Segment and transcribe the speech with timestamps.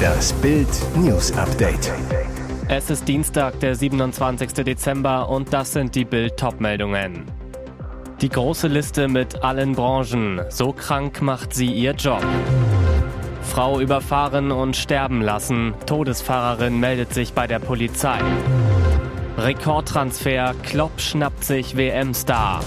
[0.00, 1.92] Das Bild News Update.
[2.68, 4.64] Es ist Dienstag, der 27.
[4.64, 7.24] Dezember und das sind die Bild Topmeldungen.
[8.20, 10.42] Die große Liste mit allen Branchen.
[10.50, 12.22] So krank macht sie ihr Job.
[13.42, 15.74] Frau überfahren und sterben lassen.
[15.86, 18.18] Todesfahrerin meldet sich bei der Polizei.
[19.38, 20.54] Rekordtransfer.
[20.62, 22.60] Klopp schnappt sich WM-Star.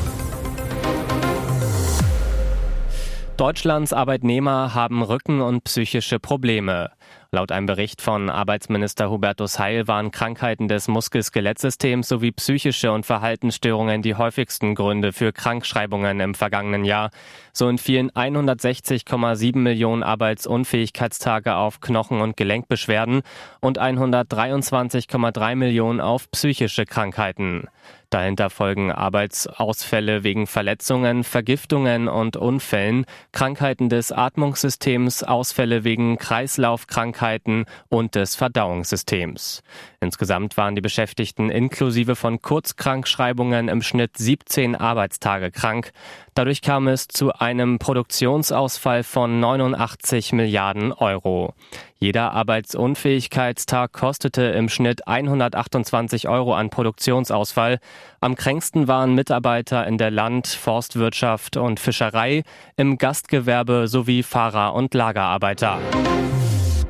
[3.38, 6.92] Deutschlands Arbeitnehmer haben Rücken- und psychische Probleme.
[7.32, 14.04] Laut einem Bericht von Arbeitsminister Hubertus Heil waren Krankheiten des Muskel-Skelettsystems sowie psychische und Verhaltensstörungen
[14.04, 17.10] die häufigsten Gründe für Krankschreibungen im vergangenen Jahr.
[17.52, 23.24] So entfielen 160,7 Millionen Arbeitsunfähigkeitstage auf Knochen- und Gelenkbeschwerden
[23.62, 27.68] und 123,3 Millionen auf psychische Krankheiten.
[28.10, 38.16] Dahinter folgen Arbeitsausfälle wegen Verletzungen, Vergiftungen und Unfällen, Krankheiten des Atmungssystems, Ausfälle wegen Kreislaufkrankheiten und
[38.16, 39.64] des Verdauungssystems.
[40.04, 45.94] Insgesamt waren die Beschäftigten inklusive von Kurzkrankschreibungen im Schnitt 17 Arbeitstage krank.
[46.34, 51.54] Dadurch kam es zu einem Produktionsausfall von 89 Milliarden Euro.
[52.00, 57.80] Jeder Arbeitsunfähigkeitstag kostete im Schnitt 128 Euro an Produktionsausfall.
[58.20, 62.44] Am kränksten waren Mitarbeiter in der Land-, Forstwirtschaft und Fischerei,
[62.76, 65.80] im Gastgewerbe sowie Fahrer und Lagerarbeiter.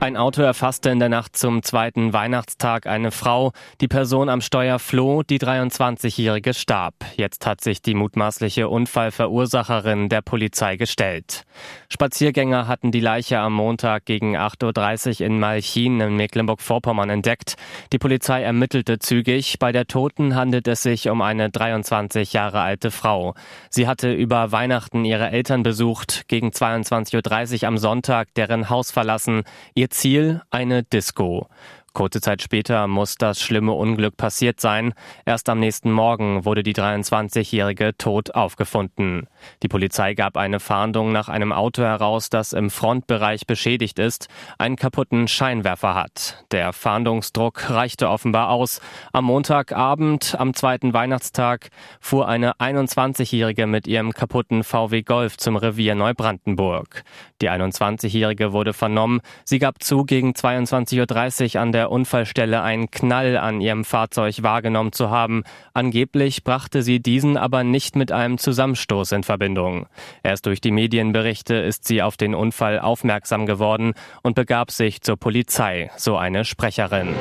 [0.04, 3.54] Ein Auto erfasste in der Nacht zum zweiten Weihnachtstag eine Frau.
[3.80, 6.96] Die Person am Steuer floh, die 23-Jährige starb.
[7.16, 11.46] Jetzt hat sich die mutmaßliche Unfallverursacherin der Polizei gestellt.
[11.88, 17.56] Spaziergänger hatten die Leiche am Montag gegen 8.30 Uhr in Malchin in Mecklenburg-Vorpommern entdeckt.
[17.94, 19.58] Die Polizei ermittelte zügig.
[19.58, 23.36] Bei der Toten handelt es sich um eine 23 Jahre alte Frau.
[23.70, 29.44] Sie hatte über Weihnachten ihre Eltern besucht, gegen 22.30 Uhr am Sonntag deren Haus verlassen.
[29.76, 31.48] Ihr Ziel eine Disco.
[31.94, 34.96] Kurze Zeit später muss das schlimme Unglück passiert sein.
[35.26, 39.28] Erst am nächsten Morgen wurde die 23-Jährige tot aufgefunden.
[39.62, 44.28] Die Polizei gab eine Fahndung nach einem Auto heraus, das im Frontbereich beschädigt ist,
[44.58, 46.44] einen kaputten Scheinwerfer hat.
[46.52, 48.82] Der Fahndungsdruck reichte offenbar aus.
[49.12, 55.94] Am Montagabend, am zweiten Weihnachtstag, fuhr eine 21-Jährige mit ihrem kaputten VW Golf zum Revier
[55.94, 57.04] Neubrandenburg.
[57.44, 59.22] Die 21-Jährige wurde vernommen.
[59.46, 64.42] Sie gab zu, gegen 22.30 Uhr an der der Unfallstelle einen Knall an ihrem Fahrzeug
[64.42, 65.44] wahrgenommen zu haben.
[65.74, 69.88] Angeblich brachte sie diesen aber nicht mit einem Zusammenstoß in Verbindung.
[70.24, 75.18] Erst durch die Medienberichte ist sie auf den Unfall aufmerksam geworden und begab sich zur
[75.18, 77.16] Polizei, so eine Sprecherin.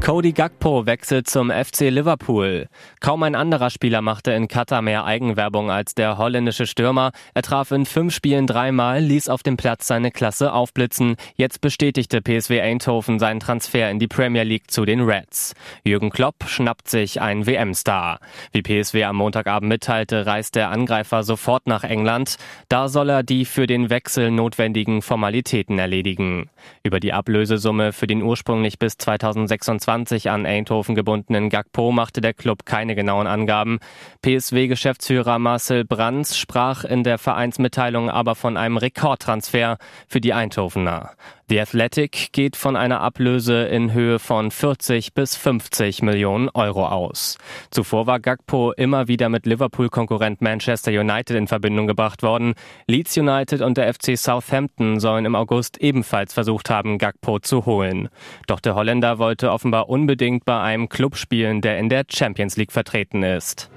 [0.00, 2.68] Cody Gakpo wechselt zum FC Liverpool.
[3.00, 7.12] Kaum ein anderer Spieler machte in Katar mehr Eigenwerbung als der holländische Stürmer.
[7.34, 11.16] Er traf in fünf Spielen dreimal, ließ auf dem Platz seine Klasse aufblitzen.
[11.34, 15.54] Jetzt bestätigte PSW Eindhoven seinen Transfer in die Premier League zu den Reds.
[15.84, 18.20] Jürgen Klopp schnappt sich einen WM-Star.
[18.52, 22.36] Wie PSW am Montagabend mitteilte, reist der Angreifer sofort nach England.
[22.68, 26.48] Da soll er die für den Wechsel notwendigen Formalitäten erledigen.
[26.82, 32.34] Über die Ablösesumme für den ursprünglich bis 2026 2020 an Eindhoven gebundenen Gakpo machte der
[32.34, 33.78] Club keine genauen Angaben.
[34.20, 41.12] PSW-Geschäftsführer Marcel Brands sprach in der Vereinsmitteilung aber von einem Rekordtransfer für die Eindhovener.
[41.50, 47.38] The Athletic geht von einer Ablöse in Höhe von 40 bis 50 Millionen Euro aus.
[47.70, 52.52] Zuvor war Gakpo immer wieder mit Liverpool-Konkurrent Manchester United in Verbindung gebracht worden.
[52.86, 58.10] Leeds United und der FC Southampton sollen im August ebenfalls versucht haben, Gakpo zu holen.
[58.46, 62.72] Doch der Holländer wollte offenbar unbedingt bei einem Club spielen, der in der Champions League
[62.72, 63.70] vertreten ist.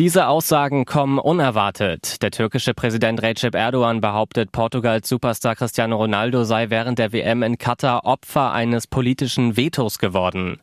[0.00, 2.22] Diese Aussagen kommen unerwartet.
[2.22, 7.58] Der türkische Präsident Recep Erdogan behauptet, Portugals Superstar Cristiano Ronaldo sei während der WM in
[7.58, 10.58] Katar Opfer eines politischen Vetos geworden.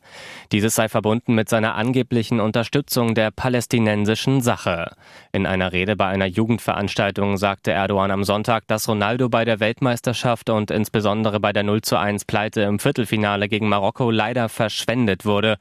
[0.50, 4.90] Dieses sei verbunden mit seiner angeblichen Unterstützung der palästinensischen Sache.
[5.30, 10.50] In einer Rede bei einer Jugendveranstaltung sagte Erdogan am Sonntag, dass Ronaldo bei der Weltmeisterschaft
[10.50, 15.58] und insbesondere bei der 0 zu 1 Pleite im Viertelfinale gegen Marokko leider verschwendet wurde.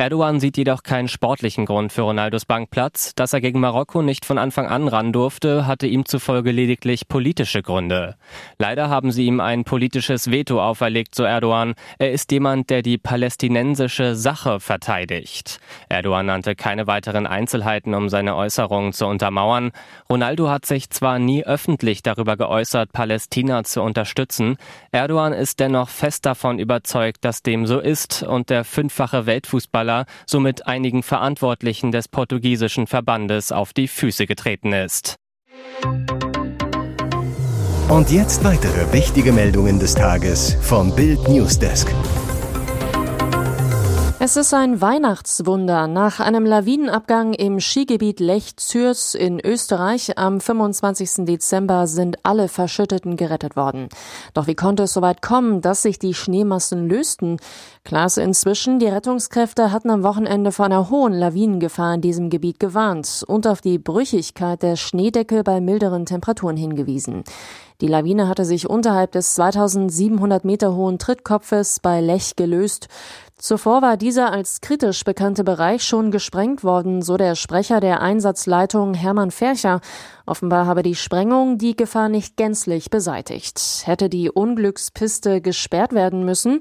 [0.00, 3.14] Erdogan sieht jedoch keinen sportlichen Grund für Ronaldos Bankplatz.
[3.16, 7.60] Dass er gegen Marokko nicht von Anfang an ran durfte, hatte ihm zufolge lediglich politische
[7.60, 8.14] Gründe.
[8.56, 11.74] Leider haben sie ihm ein politisches Veto auferlegt, so Erdogan.
[11.98, 15.60] Er ist jemand, der die palästinensische Sache verteidigt.
[15.90, 19.70] Erdogan nannte keine weiteren Einzelheiten, um seine Äußerungen zu untermauern.
[20.08, 24.56] Ronaldo hat sich zwar nie öffentlich darüber geäußert, Palästina zu unterstützen.
[24.92, 30.04] Erdogan ist dennoch fest davon überzeugt, dass dem so ist und der fünffache Weltfußballer Fußballer
[30.26, 35.16] somit einigen Verantwortlichen des portugiesischen Verbandes auf die Füße getreten ist.
[37.88, 41.92] Und jetzt weitere wichtige Meldungen des Tages vom Bild Newsdesk.
[44.22, 45.86] Es ist ein Weihnachtswunder.
[45.86, 51.24] Nach einem Lawinenabgang im Skigebiet Lech-Zürs in Österreich am 25.
[51.24, 53.88] Dezember sind alle Verschütteten gerettet worden.
[54.34, 57.38] Doch wie konnte es so weit kommen, dass sich die Schneemassen lösten?
[57.82, 62.60] Klar ist inzwischen, die Rettungskräfte hatten am Wochenende vor einer hohen Lawinengefahr in diesem Gebiet
[62.60, 67.24] gewarnt und auf die Brüchigkeit der Schneedecke bei milderen Temperaturen hingewiesen.
[67.80, 72.88] Die Lawine hatte sich unterhalb des 2700 Meter hohen Trittkopfes bei Lech gelöst.
[73.38, 78.92] Zuvor war dieser als kritisch bekannte Bereich schon gesprengt worden, so der Sprecher der Einsatzleitung
[78.92, 79.80] Hermann Fercher.
[80.26, 83.58] Offenbar habe die Sprengung die Gefahr nicht gänzlich beseitigt.
[83.86, 86.60] Hätte die Unglückspiste gesperrt werden müssen,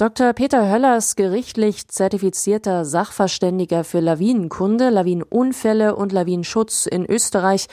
[0.00, 0.32] Dr.
[0.32, 7.66] Peter Höllers, gerichtlich zertifizierter Sachverständiger für Lawinenkunde, Lawinenunfälle und Lawinenschutz in Österreich,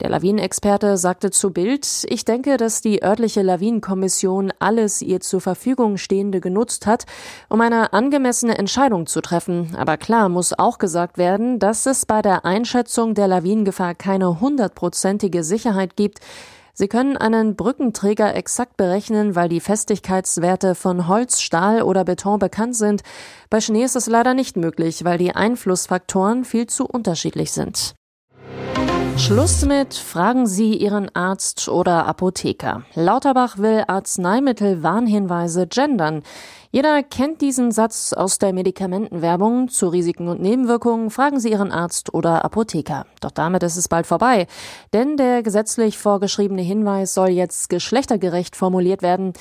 [0.00, 5.98] der Lawinenexperte sagte zu Bild, ich denke, dass die örtliche Lawinenkommission alles ihr zur Verfügung
[5.98, 7.04] Stehende genutzt hat,
[7.48, 9.76] um eine angemessene Entscheidung zu treffen.
[9.76, 15.44] Aber klar muss auch gesagt werden, dass es bei der Einschätzung der Lawinengefahr keine hundertprozentige
[15.44, 16.18] Sicherheit gibt.
[16.80, 22.76] Sie können einen Brückenträger exakt berechnen, weil die Festigkeitswerte von Holz, Stahl oder Beton bekannt
[22.76, 23.02] sind.
[23.50, 27.96] Bei Schnee ist es leider nicht möglich, weil die Einflussfaktoren viel zu unterschiedlich sind.
[29.16, 32.84] Schluss mit Fragen Sie Ihren Arzt oder Apotheker.
[32.94, 36.22] Lauterbach will Arzneimittel-Warnhinweise gendern.
[36.70, 39.68] Jeder kennt diesen Satz aus der Medikamentenwerbung.
[39.68, 43.06] Zu Risiken und Nebenwirkungen fragen Sie Ihren Arzt oder Apotheker.
[43.22, 44.46] Doch damit ist es bald vorbei.
[44.92, 49.32] Denn der gesetzlich vorgeschriebene Hinweis soll jetzt geschlechtergerecht formuliert werden.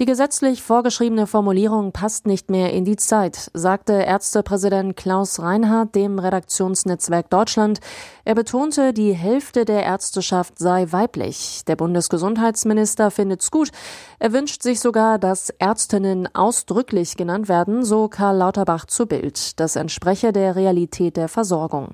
[0.00, 6.18] Die gesetzlich vorgeschriebene Formulierung passt nicht mehr in die Zeit, sagte Ärztepräsident Klaus Reinhardt dem
[6.18, 7.78] Redaktionsnetzwerk Deutschland.
[8.24, 11.62] Er betonte, die Hälfte der Ärzteschaft sei weiblich.
[11.68, 13.70] Der Bundesgesundheitsminister findet's gut.
[14.18, 16.28] Er wünscht sich sogar, dass Ärztinnen
[16.74, 19.60] ausdrücklich genannt werden, so Karl Lauterbach zu Bild.
[19.60, 21.90] Das entspreche der Realität der Versorgung.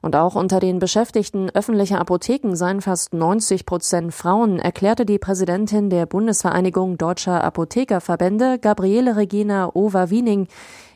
[0.00, 5.90] Und auch unter den Beschäftigten öffentlicher Apotheken seien fast 90 Prozent Frauen, erklärte die Präsidentin
[5.90, 10.48] der Bundesvereinigung Deutscher Apothekerverbände, Gabriele Regina Over-Wiening.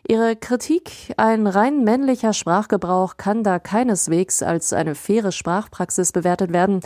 [0.08, 6.80] Ihre Kritik, ein rein männlicher Sprachgebrauch kann da keineswegs als eine faire Sprachpraxis bewertet werden.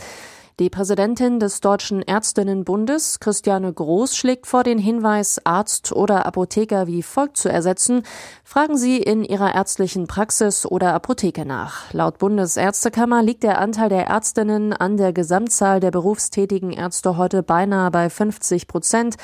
[0.61, 7.01] Die Präsidentin des Deutschen Ärztinnenbundes, Christiane Groß, schlägt vor, den Hinweis, Arzt oder Apotheker wie
[7.01, 8.03] folgt zu ersetzen.
[8.43, 11.91] Fragen Sie in Ihrer ärztlichen Praxis oder Apotheke nach.
[11.93, 17.89] Laut Bundesärztekammer liegt der Anteil der Ärztinnen an der Gesamtzahl der berufstätigen Ärzte heute beinahe
[17.89, 19.15] bei 50 Prozent.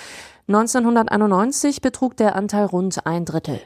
[0.47, 3.61] 1991 betrug der Anteil rund ein Drittel.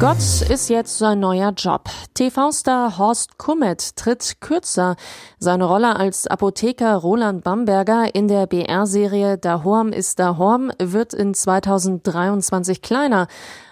[0.00, 0.18] Gott
[0.50, 1.88] ist jetzt sein neuer Job.
[2.14, 4.96] TV-Star Horst Kummet tritt kürzer.
[5.38, 12.82] Seine Rolle als Apotheker Roland Bamberger in der BR-Serie Dahorm ist Dahorm wird in 2023
[12.82, 13.28] kleiner.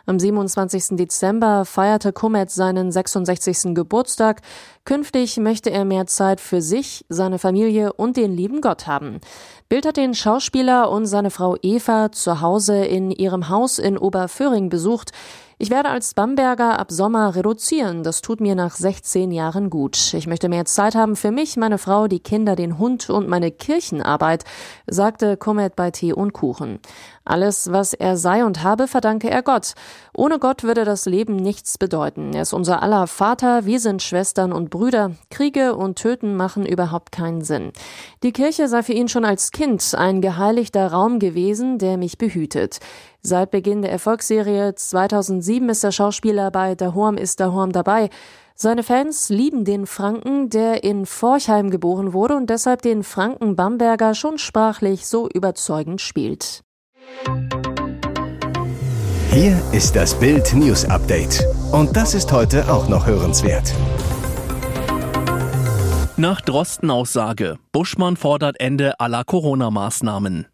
[0.06, 0.96] Am 27.
[0.96, 3.74] Dezember feierte Kummet seinen 66.
[3.74, 4.40] Geburtstag.
[4.84, 9.20] Künftig möchte er mehr Zeit für sich, seine Familie und den lieben Gott haben.
[9.68, 14.70] Bild hat den Schauspieler und seine Frau Eva zu Hause in ihrem Haus in Oberföhring
[14.70, 15.12] besucht.
[15.62, 18.02] Ich werde als Bamberger ab Sommer reduzieren.
[18.02, 20.12] Das tut mir nach 16 Jahren gut.
[20.12, 23.52] Ich möchte mehr Zeit haben für mich, meine Frau, die Kinder, den Hund und meine
[23.52, 24.42] Kirchenarbeit,
[24.88, 26.80] sagte Comet bei Tee und Kuchen.
[27.24, 29.74] Alles, was er sei und habe, verdanke er Gott.
[30.12, 32.32] Ohne Gott würde das Leben nichts bedeuten.
[32.34, 35.12] Er ist unser aller Vater, wir sind Schwestern und Brüder.
[35.30, 37.70] Kriege und Töten machen überhaupt keinen Sinn.
[38.24, 42.80] Die Kirche sei für ihn schon als Kind ein geheiligter Raum gewesen, der mich behütet.
[43.24, 48.10] Seit Beginn der Erfolgsserie 2007 ist der Schauspieler bei Der Horm ist Der Horm dabei.
[48.56, 54.16] Seine Fans lieben den Franken, der in Forchheim geboren wurde und deshalb den Franken Bamberger
[54.16, 56.62] schon sprachlich so überzeugend spielt.
[59.30, 61.46] Hier ist das Bild News Update.
[61.70, 63.72] Und das ist heute auch noch hörenswert.
[66.16, 67.58] Nach Drosten-Aussage.
[67.70, 70.46] Buschmann fordert Ende aller Corona-Maßnahmen.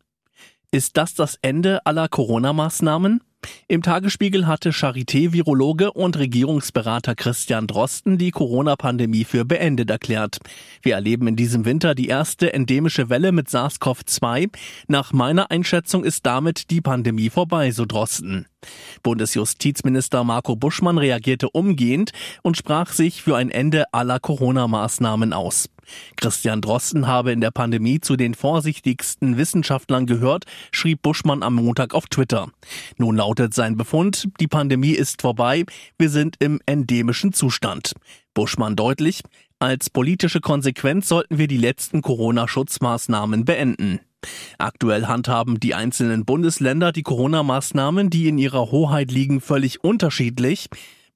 [0.71, 3.23] Ist das das Ende aller Corona-Maßnahmen?
[3.69, 10.41] Im Tagesspiegel hatte Charité-Virologe und Regierungsberater Christian Drosten die Corona-Pandemie für beendet erklärt.
[10.83, 14.51] Wir erleben in diesem Winter die erste endemische Welle mit SARS-CoV-2.
[14.89, 18.45] Nach meiner Einschätzung ist damit die Pandemie vorbei, so Drosten.
[19.03, 22.11] Bundesjustizminister Marco Buschmann reagierte umgehend
[22.43, 25.71] und sprach sich für ein Ende aller Corona-Maßnahmen aus.
[26.17, 31.95] Christian Drosten habe in der Pandemie zu den vorsichtigsten Wissenschaftlern gehört, schrieb Buschmann am Montag
[31.95, 32.49] auf Twitter.
[32.97, 35.65] Nun lautet sein Befund, die Pandemie ist vorbei,
[35.99, 37.95] wir sind im endemischen Zustand.
[38.35, 39.23] Buschmann deutlich,
[39.61, 43.99] Als politische Konsequenz sollten wir die letzten Corona-Schutzmaßnahmen beenden.
[44.59, 50.69] Aktuell handhaben die einzelnen Bundesländer die Corona-Maßnahmen, die in ihrer Hoheit liegen, völlig unterschiedlich.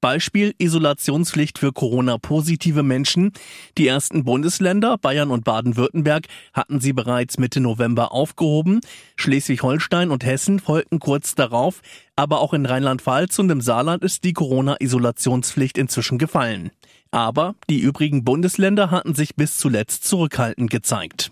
[0.03, 3.31] Beispiel Isolationspflicht für Corona-positive Menschen.
[3.77, 8.81] Die ersten Bundesländer, Bayern und Baden-Württemberg, hatten sie bereits Mitte November aufgehoben.
[9.15, 11.79] Schleswig-Holstein und Hessen folgten kurz darauf.
[12.17, 16.71] Aber auch in Rheinland-Pfalz und im Saarland ist die Corona-Isolationspflicht inzwischen gefallen.
[17.11, 21.31] Aber die übrigen Bundesländer hatten sich bis zuletzt zurückhaltend gezeigt.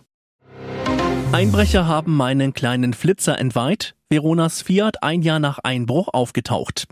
[1.34, 3.96] Einbrecher haben meinen kleinen Flitzer entweiht.
[4.10, 6.88] Veronas Fiat ein Jahr nach Einbruch aufgetaucht.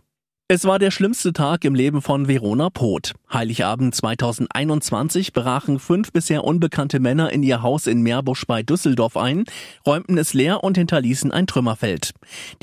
[0.52, 3.14] Es war der schlimmste Tag im Leben von Verona Poth.
[3.32, 9.46] Heiligabend 2021 brachen fünf bisher unbekannte Männer in ihr Haus in Meerbusch bei Düsseldorf ein,
[9.86, 12.14] räumten es leer und hinterließen ein Trümmerfeld.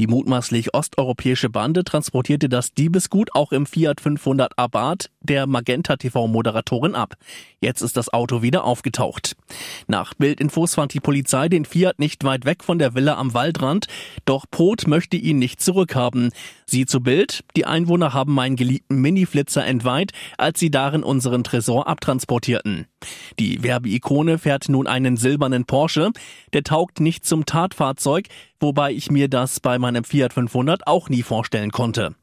[0.00, 6.96] Die mutmaßlich osteuropäische Bande transportierte das Diebesgut auch im Fiat 500 Abarth der Magenta TV-Moderatorin
[6.96, 7.14] ab.
[7.61, 9.37] Jetzt ist das Auto wieder aufgetaucht.
[9.87, 13.87] Nach Bildinfos fand die Polizei den Fiat nicht weit weg von der Villa am Waldrand,
[14.25, 16.30] doch Poth möchte ihn nicht zurückhaben.
[16.64, 21.87] Sie zu Bild, die Einwohner haben meinen geliebten Mini-Flitzer entweiht, als sie darin unseren Tresor
[21.89, 22.87] abtransportierten.
[23.39, 26.11] Die Werbeikone fährt nun einen silbernen Porsche.
[26.53, 28.29] Der taugt nicht zum Tatfahrzeug,
[28.61, 32.15] wobei ich mir das bei meinem Fiat 500 auch nie vorstellen konnte.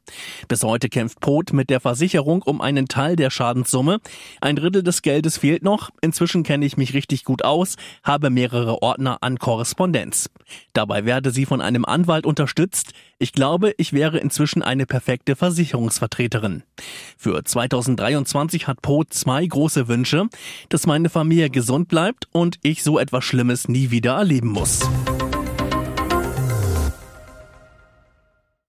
[0.48, 4.00] Bis heute kämpft Pot mit der Versicherung um einen Teil der Schadenssumme.
[4.40, 5.90] Ein Drittel des Geldes fehlt noch.
[6.00, 10.30] Inzwischen kenne ich mich richtig gut aus, habe mehrere Ordner an Korrespondenz.
[10.72, 12.92] Dabei werde sie von einem Anwalt unterstützt.
[13.18, 16.62] Ich glaube, ich wäre inzwischen eine perfekte Versicherungsvertreterin.
[17.16, 20.28] Für 2023 hat Pot zwei große Wünsche,
[20.68, 24.80] dass meine Familie gesund bleibt und ich so etwas Schlimmes nie wieder erleben muss.